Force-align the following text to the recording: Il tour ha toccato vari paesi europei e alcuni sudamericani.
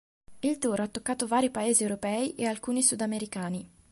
Il 0.39 0.57
tour 0.57 0.79
ha 0.79 0.87
toccato 0.87 1.27
vari 1.27 1.51
paesi 1.51 1.83
europei 1.83 2.33
e 2.33 2.47
alcuni 2.47 2.81
sudamericani. 2.81 3.69